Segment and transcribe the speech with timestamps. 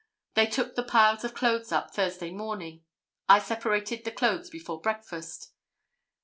[0.33, 2.83] They took the piles of clothes up Thursday morning,
[3.29, 5.51] I separated the clothes before breakfast.